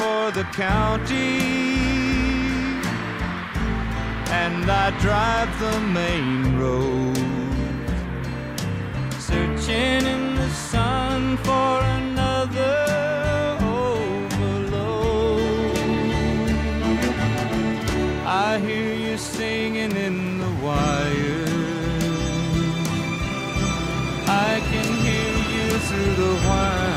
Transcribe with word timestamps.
for 0.00 0.30
the 0.30 0.44
county. 0.66 1.36
And 4.42 4.64
I 4.84 4.86
drive 5.06 5.52
the 5.64 5.76
main 6.00 6.58
road, 6.62 7.16
searching 9.28 10.02
in 10.14 10.22
the 10.40 10.50
sun 10.70 11.36
for 11.46 11.72
another 11.98 12.76
overload. 13.82 15.10
I 18.46 18.58
hear 18.66 18.92
you 19.04 19.18
singing 19.18 19.94
in 20.08 20.16
the 20.42 20.52
wire. 20.66 21.58
I 24.48 24.52
can 24.70 24.90
hear 25.06 25.34
you 25.54 25.66
through 25.86 26.14
the 26.22 26.34
whine. 26.46 26.89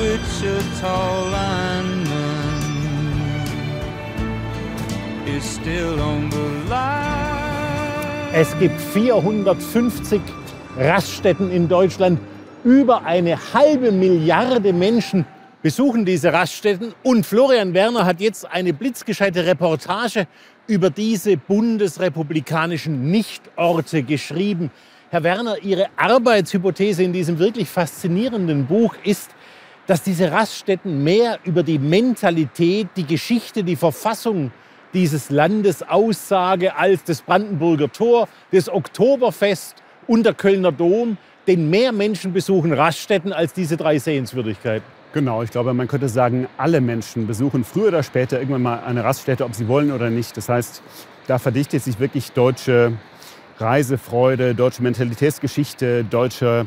Wichita 0.00 1.28
lineman 1.30 2.62
is 5.26 5.44
still 5.56 6.00
on 6.00 6.30
the 6.30 6.70
line. 6.70 8.32
Es 8.32 8.58
gibt 8.58 8.80
450 8.80 10.22
Raststätten 10.78 11.50
in 11.50 11.68
Deutschland. 11.68 12.18
Über 12.64 13.04
eine 13.04 13.36
halbe 13.52 13.92
Milliarde 13.92 14.72
Menschen 14.72 15.26
besuchen 15.62 16.06
diese 16.06 16.32
Raststätten. 16.32 16.94
Und 17.02 17.26
Florian 17.26 17.74
Werner 17.74 18.06
hat 18.06 18.22
jetzt 18.22 18.50
eine 18.50 18.72
blitzgescheite 18.72 19.44
Reportage 19.44 20.26
über 20.66 20.88
diese 20.88 21.36
bundesrepublikanischen 21.36 23.10
Nichtorte 23.10 24.02
geschrieben. 24.02 24.70
Herr 25.10 25.24
Werner, 25.24 25.56
Ihre 25.62 25.88
Arbeitshypothese 25.96 27.02
in 27.02 27.12
diesem 27.12 27.38
wirklich 27.38 27.68
faszinierenden 27.68 28.66
Buch 28.66 28.94
ist, 29.04 29.30
dass 29.86 30.02
diese 30.02 30.30
Raststätten 30.30 31.02
mehr 31.02 31.38
über 31.44 31.62
die 31.62 31.78
Mentalität, 31.78 32.88
die 32.96 33.06
Geschichte, 33.06 33.64
die 33.64 33.76
Verfassung 33.76 34.52
dieses 34.92 35.30
Landes 35.30 35.82
aussage 35.82 36.76
als 36.76 37.04
das 37.04 37.22
Brandenburger 37.22 37.90
Tor, 37.90 38.28
das 38.52 38.68
Oktoberfest 38.68 39.76
und 40.06 40.24
der 40.24 40.34
Kölner 40.34 40.72
Dom. 40.72 41.16
Denn 41.46 41.70
mehr 41.70 41.92
Menschen 41.92 42.32
besuchen 42.32 42.72
Raststätten 42.72 43.32
als 43.32 43.52
diese 43.52 43.76
drei 43.76 43.98
Sehenswürdigkeiten. 43.98 44.86
Genau, 45.12 45.42
ich 45.42 45.50
glaube, 45.50 45.74
man 45.74 45.88
könnte 45.88 46.08
sagen, 46.08 46.46
alle 46.56 46.80
Menschen 46.80 47.26
besuchen 47.26 47.64
früher 47.64 47.88
oder 47.88 48.02
später 48.04 48.38
irgendwann 48.38 48.62
mal 48.62 48.80
eine 48.84 49.02
Raststätte, 49.02 49.44
ob 49.44 49.54
sie 49.54 49.66
wollen 49.66 49.90
oder 49.90 50.10
nicht. 50.10 50.36
Das 50.36 50.48
heißt, 50.48 50.82
da 51.26 51.38
verdichtet 51.38 51.82
sich 51.82 51.98
wirklich 51.98 52.30
deutsche 52.32 52.92
Reisefreude, 53.58 54.54
deutsche 54.54 54.82
Mentalitätsgeschichte, 54.82 56.04
deutsche 56.04 56.66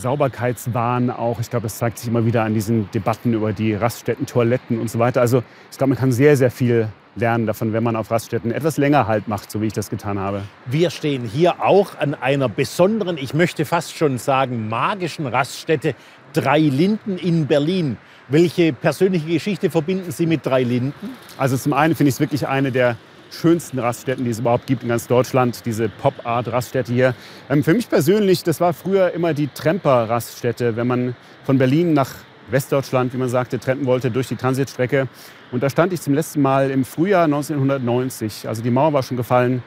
Sauberkeitswahn 0.00 1.10
auch. 1.10 1.38
Ich 1.40 1.50
glaube, 1.50 1.64
das 1.64 1.78
zeigt 1.78 1.98
sich 1.98 2.08
immer 2.08 2.24
wieder 2.24 2.42
an 2.42 2.54
diesen 2.54 2.90
Debatten 2.90 3.34
über 3.34 3.52
die 3.52 3.74
Raststätten, 3.74 4.26
Toiletten 4.26 4.80
und 4.80 4.90
so 4.90 4.98
weiter. 4.98 5.20
Also 5.20 5.42
ich 5.70 5.78
glaube, 5.78 5.90
man 5.90 5.98
kann 5.98 6.12
sehr, 6.12 6.36
sehr 6.36 6.50
viel 6.50 6.88
lernen 7.16 7.46
davon, 7.46 7.72
wenn 7.72 7.82
man 7.82 7.96
auf 7.96 8.10
Raststätten 8.10 8.50
etwas 8.50 8.76
länger 8.76 9.06
Halt 9.06 9.28
macht, 9.28 9.50
so 9.50 9.60
wie 9.60 9.66
ich 9.66 9.72
das 9.72 9.90
getan 9.90 10.18
habe. 10.18 10.42
Wir 10.66 10.90
stehen 10.90 11.24
hier 11.24 11.62
auch 11.62 11.98
an 11.98 12.14
einer 12.14 12.48
besonderen, 12.48 13.18
ich 13.18 13.34
möchte 13.34 13.64
fast 13.64 13.96
schon 13.96 14.18
sagen, 14.18 14.68
magischen 14.68 15.26
Raststätte 15.26 15.94
Drei 16.32 16.60
Linden 16.60 17.18
in 17.18 17.46
Berlin. 17.46 17.96
Welche 18.28 18.72
persönliche 18.72 19.26
Geschichte 19.26 19.68
verbinden 19.68 20.12
Sie 20.12 20.26
mit 20.26 20.46
Drei 20.46 20.62
Linden? 20.62 21.10
Also 21.36 21.56
zum 21.56 21.72
einen 21.72 21.96
finde 21.96 22.10
ich 22.10 22.14
es 22.14 22.20
wirklich 22.20 22.46
eine 22.46 22.70
der 22.70 22.96
schönsten 23.30 23.78
Raststätten, 23.78 24.24
die 24.24 24.30
es 24.30 24.40
überhaupt 24.40 24.66
gibt 24.66 24.82
in 24.82 24.88
ganz 24.88 25.06
Deutschland, 25.06 25.64
diese 25.64 25.88
Pop-Art-Raststätte 25.88 26.92
hier. 26.92 27.14
Ähm, 27.48 27.64
für 27.64 27.74
mich 27.74 27.88
persönlich, 27.88 28.42
das 28.42 28.60
war 28.60 28.72
früher 28.72 29.12
immer 29.12 29.34
die 29.34 29.48
Tremper-Raststätte, 29.48 30.76
wenn 30.76 30.86
man 30.86 31.14
von 31.44 31.58
Berlin 31.58 31.92
nach 31.92 32.10
Westdeutschland, 32.50 33.12
wie 33.14 33.18
man 33.18 33.28
sagte, 33.28 33.58
trampen 33.58 33.86
wollte 33.86 34.10
durch 34.10 34.28
die 34.28 34.36
Transitstrecke. 34.36 35.08
Und 35.52 35.62
da 35.62 35.70
stand 35.70 35.92
ich 35.92 36.00
zum 36.00 36.14
letzten 36.14 36.42
Mal 36.42 36.70
im 36.70 36.84
Frühjahr 36.84 37.24
1990. 37.24 38.48
Also 38.48 38.62
die 38.62 38.70
Mauer 38.70 38.92
war 38.92 39.02
schon 39.02 39.16
gefallen, 39.16 39.62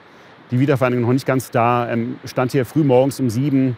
die 0.52 0.59
Wiedervereinigung 0.59 1.06
noch 1.06 1.13
nicht 1.13 1.25
ganz 1.25 1.52
da. 1.52 1.90
Ähm, 1.90 2.18
stand 2.25 2.52
hier 2.52 2.66
früh 2.66 2.84
morgens 2.84 3.19
um 3.19 3.29
sieben 3.29 3.78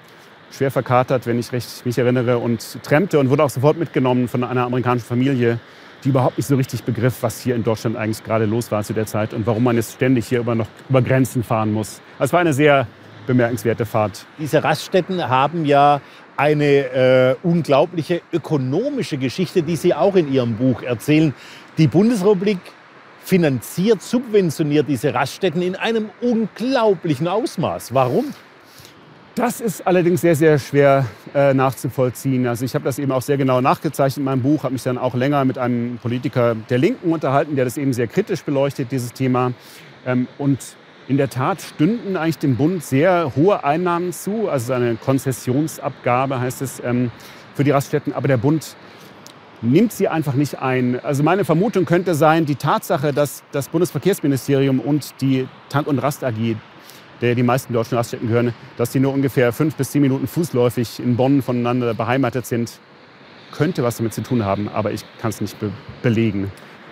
schwer 0.52 0.72
verkatert, 0.72 1.26
wenn 1.28 1.40
ich 1.40 1.52
recht 1.52 1.86
mich 1.86 1.98
erinnere, 1.98 2.38
und 2.38 2.82
trennte 2.84 3.20
und 3.20 3.30
wurde 3.30 3.44
auch 3.44 3.50
sofort 3.50 3.78
mitgenommen 3.78 4.28
von 4.28 4.44
einer 4.44 4.66
amerikanischen 4.66 5.06
Familie, 5.06 5.60
die 6.06 6.10
überhaupt 6.10 6.38
nicht 6.38 6.48
so 6.48 6.56
richtig 6.56 6.84
begriff, 6.84 7.18
was 7.22 7.42
hier 7.42 7.56
in 7.56 7.64
Deutschland 7.64 7.98
eigentlich 7.98 8.24
gerade 8.24 8.46
los 8.46 8.72
war 8.72 8.84
zu 8.84 8.94
der 8.94 9.08
Zeit 9.08 9.34
und 9.34 9.46
warum 9.48 9.64
man 9.64 9.76
jetzt 9.76 9.94
ständig 9.94 10.28
hier 10.28 10.40
über, 10.40 10.56
noch 10.56 10.68
über 10.88 11.02
Grenzen 11.02 11.44
fahren 11.44 11.74
muss. 11.74 12.00
Es 12.20 12.32
war 12.32 12.40
eine 12.40 12.54
sehr 12.54 12.88
bemerkenswerte 13.26 13.86
Fahrt. 13.86 14.26
Diese 14.38 14.64
Raststätten 14.64 15.28
haben 15.28 15.66
ja 15.66 16.00
eine 16.38 16.66
äh, 16.66 17.36
unglaubliche 17.44 18.22
ökonomische 18.32 19.18
Geschichte, 19.18 19.64
die 19.64 19.76
Sie 19.76 19.94
auch 19.94 20.16
in 20.16 20.32
Ihrem 20.32 20.56
Buch 20.58 20.84
erzählen. 20.84 21.34
Die 21.78 21.88
Bundesrepublik 21.88 22.60
finanziert, 23.24 24.02
subventioniert 24.04 24.88
diese 24.88 25.14
Raststätten 25.14 25.62
in 25.62 25.76
einem 25.76 26.10
unglaublichen 26.22 27.28
Ausmaß. 27.28 27.94
Warum? 27.94 28.26
Das 29.36 29.60
ist 29.60 29.86
allerdings 29.86 30.22
sehr, 30.22 30.38
sehr 30.38 30.58
schwer 30.58 31.06
äh, 31.34 31.54
nachzuvollziehen. 31.54 32.48
Also 32.48 32.64
ich 32.64 32.74
habe 32.74 32.86
das 32.86 32.98
eben 33.00 33.12
auch 33.12 33.22
sehr 33.22 33.36
genau 33.36 33.60
nachgezeichnet 33.60 34.20
in 34.20 34.24
meinem 34.24 34.42
Buch, 34.42 34.64
habe 34.64 34.72
mich 34.72 34.84
dann 34.84 34.98
auch 34.98 35.14
länger 35.14 35.44
mit 35.44 35.58
einem 35.58 35.98
Politiker 35.98 36.56
der 36.70 36.78
Linken 36.78 37.12
unterhalten, 37.12 37.58
der 37.58 37.66
das 37.66 37.76
eben 37.76 37.92
sehr 37.92 38.08
kritisch 38.08 38.44
beleuchtet, 38.44 38.94
dieses 38.94 39.12
Thema. 39.12 39.52
Ähm, 40.06 40.30
und 40.38 40.78
in 41.10 41.18
der 41.18 41.30
Tat 41.30 41.62
stünden 41.62 42.16
eigentlich 42.16 42.38
dem 42.38 42.56
Bund 42.56 42.82
sehr 42.82 43.34
hohe 43.36 43.62
Einnahmen 43.66 44.14
zu, 44.14 44.48
also 44.48 44.72
eine 44.72 44.96
Konzessionsabgabe 44.96 46.40
heißt 46.40 46.62
es 46.62 46.82
ähm, 46.82 47.12
für 47.56 47.66
die 47.66 47.72
Raststätten. 47.72 48.14
Aber 48.14 48.30
der 48.30 48.38
Bund 48.38 48.78
nimmt 49.62 49.92
sie 49.92 50.08
einfach 50.08 50.36
nicht 50.36 50.62
ein. 50.62 51.04
Also 51.04 51.24
meine 51.24 51.44
Vermutung 51.44 51.84
könnte 51.84 52.16
sein, 52.16 52.46
die 52.46 52.56
Tatsache, 52.56 53.12
dass 53.12 53.44
das 53.52 53.68
Bundesverkehrsministerium 53.68 54.80
und 54.80 55.20
die 55.20 55.50
Tank- 55.68 55.88
und 55.88 56.00
Rast 56.00 56.24
AG 56.24 56.56
der 57.22 57.36
die 57.36 57.44
meisten 57.44 57.74
deutschen 57.74 57.98
Raststätten 57.98 58.28
gehören, 58.28 58.54
dass 58.78 58.92
die 58.92 59.00
nur 59.00 59.14
ungefähr 59.14 59.52
fünf 59.54 59.76
bis 59.76 59.92
zehn 59.92 60.02
Minuten 60.02 60.28
fußläufig 60.28 61.00
in 61.00 61.16
Bonn 61.16 61.42
voneinander 61.42 61.94
beheimatet 61.94 62.46
sind, 62.46 62.80
könnte 63.52 63.84
was 63.84 63.98
damit 63.98 64.14
zu 64.14 64.22
tun 64.22 64.44
haben, 64.44 64.70
aber 64.70 64.92
ich 64.92 65.04
kann 65.20 65.30
es 65.30 65.42
nicht 65.42 65.60
be 65.60 65.72
belegen. 66.02 66.52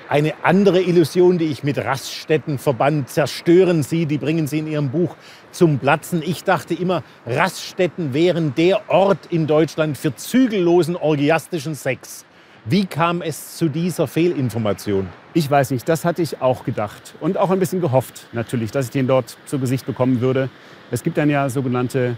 Eine 0.09 0.34
andere 0.44 0.81
Illusion, 0.81 1.38
die 1.38 1.45
ich 1.45 1.63
mit 1.63 1.78
Raststätten 1.78 2.59
verband, 2.59 3.09
zerstören 3.09 3.84
Sie, 3.84 4.06
die 4.06 4.17
bringen 4.17 4.47
Sie 4.47 4.59
in 4.59 4.67
Ihrem 4.67 4.91
Buch 4.91 5.16
zum 5.51 5.79
Platzen. 5.79 6.22
Ich 6.23 6.44
dachte 6.44 6.73
immer, 6.73 7.03
Raststätten 7.25 8.13
wären 8.13 8.53
der 8.53 8.90
Ort 8.90 9.28
in 9.29 9.47
Deutschland 9.47 9.97
für 9.97 10.16
zügellosen 10.16 10.95
orgiastischen 10.95 11.73
Sex. 11.73 12.25
Wie 12.66 12.85
kam 12.85 13.22
es 13.22 13.57
zu 13.57 13.68
dieser 13.68 14.07
Fehlinformation? 14.07 15.09
Ich 15.34 15.51
weiß 15.51 15.72
nicht, 15.72 15.90
das 15.90 16.06
hatte 16.06 16.22
ich 16.22 16.41
auch 16.41 16.63
gedacht 16.63 17.13
und 17.19 17.38
auch 17.38 17.50
ein 17.50 17.59
bisschen 17.59 17.81
gehofft 17.81 18.28
natürlich, 18.31 18.72
dass 18.72 18.85
ich 18.85 18.91
den 18.91 19.06
dort 19.06 19.35
zu 19.46 19.59
Gesicht 19.59 19.85
bekommen 19.85 20.22
würde. 20.22 20.50
Es 20.90 21.03
gibt 21.03 21.18
dann 21.18 21.29
ja 21.29 21.50
sogenannte 21.50 22.16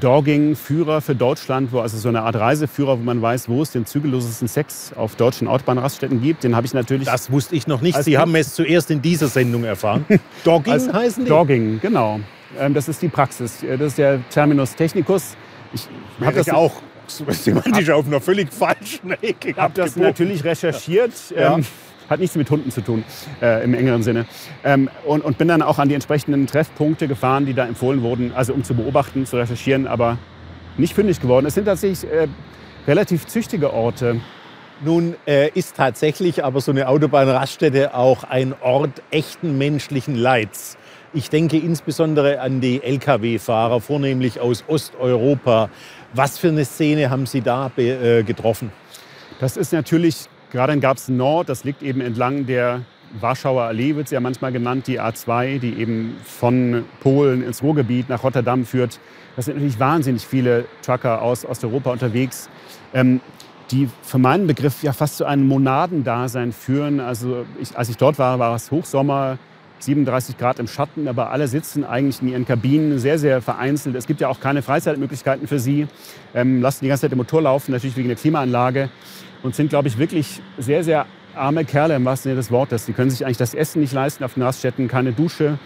Dogging-Führer 0.00 1.02
für 1.02 1.14
Deutschland, 1.14 1.72
wo 1.72 1.80
also 1.80 1.98
so 1.98 2.08
eine 2.08 2.22
Art 2.22 2.36
Reiseführer, 2.36 2.98
wo 2.98 3.02
man 3.02 3.20
weiß, 3.20 3.50
wo 3.50 3.60
es 3.60 3.72
den 3.72 3.84
zügellosesten 3.84 4.48
Sex 4.48 4.94
auf 4.96 5.16
deutschen 5.16 5.46
Autobahnraststätten 5.46 6.22
gibt. 6.22 6.44
Den 6.44 6.56
habe 6.56 6.66
ich 6.66 6.72
natürlich. 6.72 7.04
Das 7.04 7.30
wusste 7.30 7.54
ich 7.54 7.66
noch 7.66 7.82
nicht. 7.82 8.02
Sie 8.02 8.16
haben 8.16 8.34
es 8.34 8.54
zuerst 8.54 8.90
in 8.90 9.02
dieser 9.02 9.28
Sendung 9.28 9.64
erfahren. 9.64 10.06
Dogging 10.44 10.90
heißen 10.90 11.24
die? 11.24 11.28
Dogging, 11.28 11.80
genau. 11.80 12.18
Ähm, 12.58 12.72
das 12.72 12.88
ist 12.88 13.02
die 13.02 13.08
Praxis. 13.08 13.58
Das 13.60 13.80
ist 13.80 13.98
der 13.98 14.20
Terminus 14.30 14.74
technicus. 14.74 15.36
Ich 15.74 15.86
habe 16.24 16.36
das 16.36 16.48
auch 16.48 16.72
semantisch 17.06 17.90
auf 17.90 18.06
einer 18.06 18.20
völlig 18.20 18.52
falschen 18.52 19.12
Ecke. 19.22 19.50
Ich 19.50 19.56
habe 19.56 19.74
das 19.74 19.96
natürlich 19.96 20.44
recherchiert. 20.44 21.12
Ja. 21.36 21.56
Ähm, 21.56 21.64
hat 22.08 22.20
nichts 22.20 22.36
mit 22.36 22.50
Hunden 22.50 22.70
zu 22.70 22.82
tun 22.82 23.04
äh, 23.40 23.64
im 23.64 23.74
engeren 23.74 24.02
Sinne. 24.02 24.26
Ähm, 24.64 24.90
und, 25.06 25.24
und 25.24 25.38
bin 25.38 25.48
dann 25.48 25.62
auch 25.62 25.78
an 25.78 25.88
die 25.88 25.94
entsprechenden 25.94 26.46
Treffpunkte 26.46 27.08
gefahren, 27.08 27.46
die 27.46 27.54
da 27.54 27.66
empfohlen 27.66 28.02
wurden, 28.02 28.32
also 28.32 28.52
um 28.52 28.64
zu 28.64 28.74
beobachten, 28.74 29.24
zu 29.24 29.36
recherchieren, 29.36 29.86
aber 29.86 30.18
nicht 30.76 30.94
fündig 30.94 31.20
geworden. 31.20 31.46
Es 31.46 31.54
sind 31.54 31.64
tatsächlich 31.64 32.10
äh, 32.10 32.28
relativ 32.86 33.26
züchtige 33.26 33.72
Orte. 33.72 34.20
Nun 34.84 35.14
äh, 35.26 35.50
ist 35.50 35.76
tatsächlich 35.76 36.44
aber 36.44 36.60
so 36.60 36.72
eine 36.72 36.88
Autobahnraststätte 36.88 37.94
auch 37.94 38.24
ein 38.24 38.54
Ort 38.60 39.02
echten 39.10 39.56
menschlichen 39.56 40.16
Leids. 40.16 40.76
Ich 41.14 41.28
denke 41.28 41.58
insbesondere 41.58 42.40
an 42.40 42.60
die 42.60 42.82
Lkw-Fahrer, 42.82 43.80
vornehmlich 43.80 44.40
aus 44.40 44.64
Osteuropa. 44.66 45.68
Was 46.14 46.38
für 46.38 46.48
eine 46.48 46.66
Szene 46.66 47.08
haben 47.08 47.24
Sie 47.24 47.40
da 47.40 47.70
äh, 47.78 48.22
getroffen? 48.22 48.70
Das 49.40 49.56
ist 49.56 49.72
natürlich, 49.72 50.28
gerade 50.50 50.74
in 50.74 50.80
Garbsen 50.80 51.16
Nord, 51.16 51.48
das 51.48 51.64
liegt 51.64 51.82
eben 51.82 52.02
entlang 52.02 52.44
der 52.44 52.82
Warschauer 53.18 53.62
Allee, 53.64 53.96
wird 53.96 54.08
sie 54.08 54.14
ja 54.14 54.20
manchmal 54.20 54.52
genannt, 54.52 54.86
die 54.86 55.00
A2, 55.00 55.58
die 55.58 55.74
eben 55.78 56.18
von 56.22 56.84
Polen 57.00 57.42
ins 57.42 57.62
Ruhrgebiet 57.62 58.10
nach 58.10 58.24
Rotterdam 58.24 58.66
führt. 58.66 59.00
Das 59.36 59.46
sind 59.46 59.54
natürlich 59.54 59.80
wahnsinnig 59.80 60.26
viele 60.26 60.66
Trucker 60.82 61.22
aus 61.22 61.46
Osteuropa 61.46 61.90
unterwegs, 61.90 62.50
ähm, 62.92 63.22
die 63.70 63.88
für 64.02 64.18
meinen 64.18 64.46
Begriff 64.46 64.82
ja 64.82 64.92
fast 64.92 65.16
zu 65.16 65.24
einem 65.24 65.46
Monadendasein 65.46 66.52
führen. 66.52 67.00
Also 67.00 67.46
ich, 67.58 67.76
als 67.76 67.88
ich 67.88 67.96
dort 67.96 68.18
war, 68.18 68.38
war 68.38 68.54
es 68.54 68.70
Hochsommer, 68.70 69.38
37 69.82 70.38
Grad 70.38 70.58
im 70.58 70.66
Schatten, 70.66 71.08
aber 71.08 71.30
alle 71.30 71.48
sitzen 71.48 71.84
eigentlich 71.84 72.22
in 72.22 72.28
ihren 72.28 72.46
Kabinen 72.46 72.98
sehr, 72.98 73.18
sehr 73.18 73.42
vereinzelt. 73.42 73.96
Es 73.96 74.06
gibt 74.06 74.20
ja 74.20 74.28
auch 74.28 74.40
keine 74.40 74.62
Freizeitmöglichkeiten 74.62 75.46
für 75.48 75.58
sie, 75.58 75.86
ähm, 76.34 76.60
lassen 76.62 76.84
die 76.84 76.88
ganze 76.88 77.02
Zeit 77.02 77.12
den 77.12 77.18
Motor 77.18 77.42
laufen, 77.42 77.72
natürlich 77.72 77.96
wegen 77.96 78.08
der 78.08 78.16
Klimaanlage 78.16 78.90
und 79.42 79.54
sind, 79.54 79.70
glaube 79.70 79.88
ich, 79.88 79.98
wirklich 79.98 80.40
sehr, 80.58 80.84
sehr 80.84 81.06
arme 81.34 81.64
Kerle 81.64 81.96
im 81.96 82.04
wahrsten 82.04 82.30
Sinne 82.30 82.36
des 82.36 82.50
Wortes. 82.50 82.86
Sie 82.86 82.92
können 82.92 83.10
sich 83.10 83.24
eigentlich 83.24 83.38
das 83.38 83.54
Essen 83.54 83.80
nicht 83.80 83.92
leisten 83.92 84.24
auf 84.24 84.34
den 84.34 84.42
Raststätten, 84.42 84.88
keine 84.88 85.12
Dusche. 85.12 85.58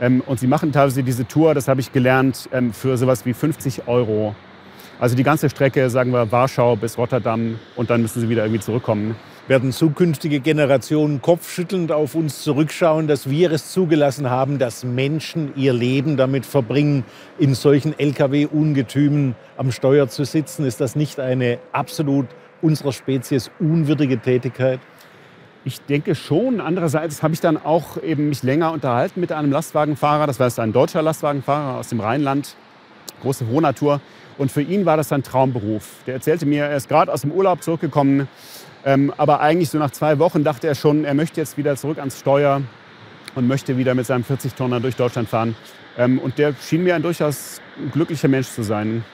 Ähm, 0.00 0.22
und 0.26 0.40
sie 0.40 0.46
machen 0.46 0.72
teilweise 0.72 1.02
diese 1.02 1.26
Tour, 1.28 1.54
das 1.54 1.68
habe 1.68 1.80
ich 1.80 1.92
gelernt, 1.92 2.48
ähm, 2.52 2.72
für 2.72 2.96
sowas 2.96 3.24
wie 3.26 3.34
50 3.34 3.86
Euro. 3.86 4.34
Also 4.98 5.16
die 5.16 5.22
ganze 5.22 5.50
Strecke, 5.50 5.90
sagen 5.90 6.12
wir 6.12 6.30
Warschau 6.30 6.76
bis 6.76 6.96
Rotterdam 6.96 7.58
und 7.76 7.90
dann 7.90 8.02
müssen 8.02 8.20
sie 8.20 8.28
wieder 8.28 8.44
irgendwie 8.44 8.60
zurückkommen. 8.60 9.16
Werden 9.48 9.72
zukünftige 9.72 10.38
Generationen 10.38 11.20
kopfschüttelnd 11.20 11.90
auf 11.90 12.14
uns 12.14 12.42
zurückschauen, 12.42 13.08
dass 13.08 13.28
wir 13.28 13.50
es 13.50 13.72
zugelassen 13.72 14.30
haben, 14.30 14.60
dass 14.60 14.84
Menschen 14.84 15.52
ihr 15.56 15.72
Leben 15.72 16.16
damit 16.16 16.46
verbringen, 16.46 17.04
in 17.40 17.56
solchen 17.56 17.98
Lkw-Ungetümen 17.98 19.34
am 19.56 19.72
Steuer 19.72 20.08
zu 20.08 20.22
sitzen? 20.24 20.64
Ist 20.64 20.80
das 20.80 20.94
nicht 20.94 21.18
eine 21.18 21.58
absolut 21.72 22.26
unserer 22.60 22.92
Spezies 22.92 23.50
unwürdige 23.58 24.20
Tätigkeit? 24.20 24.78
Ich 25.64 25.80
denke 25.80 26.14
schon. 26.14 26.60
Andererseits 26.60 27.24
habe 27.24 27.34
ich 27.34 27.40
dann 27.40 27.56
auch 27.56 28.00
eben 28.00 28.28
mich 28.28 28.44
länger 28.44 28.70
unterhalten 28.70 29.18
mit 29.18 29.32
einem 29.32 29.50
Lastwagenfahrer. 29.50 30.28
Das 30.28 30.38
war 30.38 30.46
jetzt 30.46 30.60
ein 30.60 30.72
deutscher 30.72 31.02
Lastwagenfahrer 31.02 31.80
aus 31.80 31.88
dem 31.88 31.98
Rheinland, 31.98 32.54
große 33.22 33.48
Hohnatur. 33.48 34.00
Und 34.38 34.52
für 34.52 34.62
ihn 34.62 34.86
war 34.86 34.96
das 34.96 35.10
ein 35.10 35.24
Traumberuf. 35.24 35.96
Der 36.06 36.14
erzählte 36.14 36.46
mir, 36.46 36.66
er 36.66 36.76
ist 36.76 36.88
gerade 36.88 37.12
aus 37.12 37.22
dem 37.22 37.32
Urlaub 37.32 37.64
zurückgekommen. 37.64 38.28
Ähm, 38.84 39.12
aber 39.16 39.40
eigentlich 39.40 39.70
so 39.70 39.78
nach 39.78 39.90
zwei 39.90 40.18
Wochen 40.18 40.44
dachte 40.44 40.66
er 40.66 40.74
schon, 40.74 41.04
er 41.04 41.14
möchte 41.14 41.40
jetzt 41.40 41.56
wieder 41.56 41.76
zurück 41.76 41.98
ans 41.98 42.18
Steuer 42.18 42.62
und 43.34 43.46
möchte 43.46 43.76
wieder 43.76 43.94
mit 43.94 44.06
seinem 44.06 44.24
40-Tonner 44.24 44.80
durch 44.80 44.96
Deutschland 44.96 45.28
fahren. 45.28 45.54
Ähm, 45.96 46.18
und 46.18 46.38
der 46.38 46.54
schien 46.54 46.82
mir 46.84 46.94
ein 46.94 47.02
durchaus 47.02 47.60
glücklicher 47.92 48.28
Mensch 48.28 48.48
zu 48.48 48.62
sein. 48.62 49.04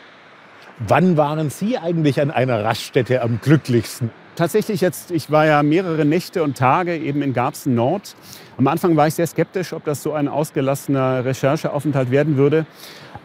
Wann 0.78 1.16
waren 1.16 1.50
Sie 1.50 1.76
eigentlich 1.76 2.20
an 2.20 2.30
einer 2.30 2.64
Raststätte 2.64 3.20
am 3.22 3.40
glücklichsten? 3.40 4.10
Tatsächlich 4.36 4.80
jetzt, 4.80 5.10
ich 5.10 5.32
war 5.32 5.46
ja 5.46 5.64
mehrere 5.64 6.04
Nächte 6.04 6.44
und 6.44 6.56
Tage 6.56 6.96
eben 6.96 7.22
in 7.22 7.32
Garbsen 7.32 7.74
Nord. 7.74 8.14
Am 8.56 8.68
Anfang 8.68 8.96
war 8.96 9.08
ich 9.08 9.14
sehr 9.14 9.26
skeptisch, 9.26 9.72
ob 9.72 9.84
das 9.84 10.04
so 10.04 10.12
ein 10.12 10.28
ausgelassener 10.28 11.24
Rechercheaufenthalt 11.24 12.12
werden 12.12 12.36
würde. 12.36 12.64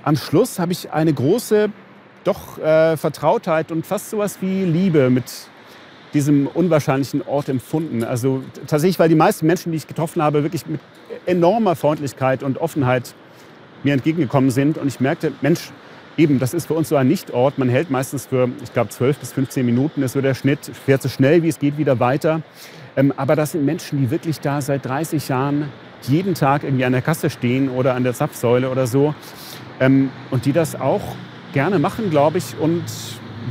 Am 0.04 0.16
Schluss 0.16 0.58
habe 0.58 0.72
ich 0.72 0.92
eine 0.92 1.14
große, 1.14 1.70
doch 2.24 2.58
äh, 2.58 2.98
Vertrautheit 2.98 3.72
und 3.72 3.86
fast 3.86 4.10
sowas 4.10 4.40
wie 4.42 4.66
Liebe 4.66 5.12
mit 5.12 5.26
diesem 6.14 6.48
unwahrscheinlichen 6.48 7.22
Ort 7.24 7.50
empfunden. 7.50 8.04
Also 8.04 8.44
tatsächlich, 8.68 9.00
weil 9.00 9.10
die 9.10 9.16
meisten 9.16 9.48
Menschen, 9.48 9.72
die 9.72 9.78
ich 9.78 9.88
getroffen 9.88 10.22
habe, 10.22 10.44
wirklich 10.44 10.66
mit 10.68 10.80
enormer 11.26 11.76
Freundlichkeit 11.76 12.44
und 12.44 12.58
Offenheit 12.60 13.14
mir 13.84 13.94
entgegengekommen 13.94 14.52
sind. 14.52 14.78
Und 14.78 14.88
ich 14.88 15.00
merkte, 15.00 15.32
Mensch, 15.42 15.72
Eben, 16.16 16.38
das 16.38 16.54
ist 16.54 16.68
für 16.68 16.76
uns 16.76 16.90
so 16.90 16.96
ein 16.96 17.08
Nichtort. 17.08 17.58
Man 17.58 17.70
hält 17.70 17.90
meistens 17.90 18.28
für, 18.28 18.48
ich 18.64 18.72
glaube, 18.72 18.90
12 18.90 19.18
bis 19.18 19.34
15 19.34 19.66
Minuten 19.66 20.04
ist 20.04 20.14
so 20.14 20.22
der 20.22 20.36
Schnitt, 20.36 20.60
fährt 20.86 21.02
so 21.02 21.10
schnell 21.10 21.42
wie 21.42 21.48
es 21.48 21.58
geht 21.58 21.80
wieder 21.80 22.00
weiter. 22.00 22.44
Ähm, 22.96 23.12
aber 23.18 23.36
das 23.36 23.54
sind 23.54 23.66
Menschen, 23.66 24.00
die 24.00 24.12
wirklich 24.12 24.40
da 24.40 24.62
seit 24.62 24.86
30 24.86 25.28
Jahren 25.28 25.70
jeden 26.04 26.36
Tag 26.36 26.64
irgendwie 26.64 26.86
an 26.86 26.92
der 26.92 27.02
Kasse 27.02 27.32
stehen 27.32 27.68
oder 27.68 27.96
an 27.96 28.04
der 28.04 28.14
Zapfsäule 28.14 28.70
oder 28.70 28.86
so. 28.86 29.16
Ähm, 29.80 30.12
und 30.30 30.46
die 30.46 30.54
das 30.54 30.80
auch 30.80 31.02
gerne 31.54 31.80
machen, 31.80 32.12
glaube 32.12 32.38
ich. 32.38 32.56
Und 32.60 32.84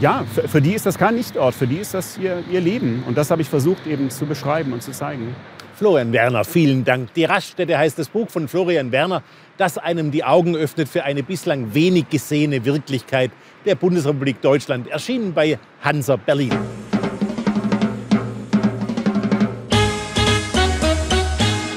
ja, 0.01 0.25
für, 0.35 0.49
für, 0.49 0.61
die 0.61 0.75
ist 0.75 0.87
das 0.87 0.99
kein 0.99 1.15
Nichtort, 1.15 1.55
für 1.55 1.67
die 1.67 1.79
ist 1.79 1.95
das 1.95 2.19
ihr, 2.19 2.43
ihr 2.51 2.61
Leben. 2.61 3.05
Und 3.07 3.17
das 3.17 3.31
habe 3.31 3.43
ich 3.43 3.49
versucht 3.49 3.87
eben 3.87 4.11
zu 4.11 4.27
beschreiben 4.27 4.73
und 4.73 4.83
zu 4.83 4.93
zeigen. 4.93 5.35
Florian 5.75 6.13
Werner, 6.13 6.45
vielen 6.45 6.85
Dank. 6.85 7.13
Die 7.15 7.25
Raststätte 7.25 7.77
heißt 7.77 7.99
das 7.99 8.09
Buch 8.09 8.29
von 8.29 8.47
Florian 8.47 8.93
Werner, 8.93 9.23
das 9.57 9.79
einem 9.79 10.11
die 10.11 10.23
Augen 10.23 10.55
öffnet 10.57 10.89
für 10.89 11.05
eine 11.05 11.23
bislang 11.23 11.75
wenig 11.75 12.09
gesehene 12.09 12.65
Wirklichkeit 12.65 13.31
der 13.65 13.75
Bundesrepublik 13.75 14.41
Deutschland, 14.41 14.89
erschienen 14.89 15.33
bei 15.35 15.59
Hansa 15.83 16.17
Berlin. 16.17 16.53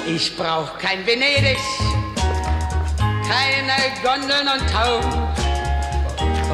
Ich 0.07 0.37
brauch 0.37 0.77
kein 0.77 1.05
Venedig, 1.05 1.57
keine 2.97 3.75
Gondeln 4.03 4.47
und 4.47 4.69
Tau. 4.71 5.24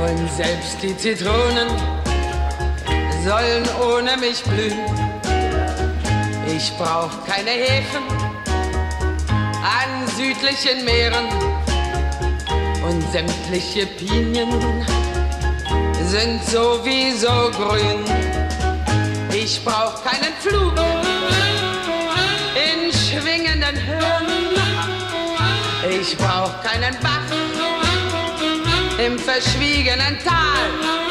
Und 0.01 0.31
selbst 0.35 0.81
die 0.81 0.97
Zitronen 0.97 1.67
sollen 3.23 3.63
ohne 3.79 4.17
mich 4.17 4.41
blühen. 4.43 4.79
Ich 6.47 6.73
brauch 6.77 7.11
keine 7.25 7.51
Häfen 7.51 8.03
an 9.61 10.07
südlichen 10.17 10.83
Meeren 10.85 11.27
und 12.83 13.01
sämtliche 13.11 13.85
Pinien 13.85 14.49
sind 16.07 16.43
sowieso 16.45 17.51
grün. 17.51 18.03
Ich 19.31 19.63
brauch 19.63 20.03
keinen 20.03 20.33
Flug 20.39 20.73
in 22.55 22.91
schwingenden 22.91 23.75
Höhen. 23.85 24.27
Ich 25.89 26.17
brauch 26.17 26.61
keinen 26.63 26.95
Bach 27.01 27.21
im 29.05 29.17
verschwiegenen 29.17 30.17
Tal. 30.23 31.10